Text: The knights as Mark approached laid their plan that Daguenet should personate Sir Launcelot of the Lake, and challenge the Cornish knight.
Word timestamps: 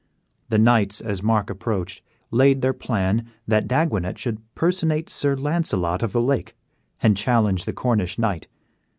The 0.49 0.57
knights 0.57 0.99
as 0.99 1.21
Mark 1.21 1.51
approached 1.51 2.01
laid 2.31 2.61
their 2.63 2.73
plan 2.73 3.29
that 3.47 3.67
Daguenet 3.67 4.17
should 4.17 4.41
personate 4.55 5.09
Sir 5.11 5.35
Launcelot 5.35 6.01
of 6.01 6.11
the 6.11 6.21
Lake, 6.23 6.55
and 7.03 7.15
challenge 7.15 7.65
the 7.65 7.73
Cornish 7.73 8.17
knight. 8.17 8.47